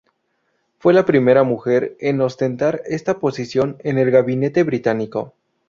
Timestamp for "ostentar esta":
2.21-3.19